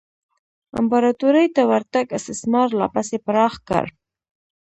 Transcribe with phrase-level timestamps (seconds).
[0.79, 3.85] امپراتورۍ ته ورتګ استثمار لا پسې پراخ کړ.